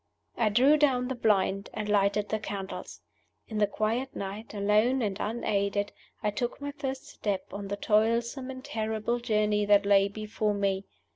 [0.35, 3.01] I drew down the blind and lighted the candles.
[3.47, 5.91] In the quiet night, alone and unaided,
[6.23, 10.85] I took my first step on the toilsome and terrible journey that lay before me.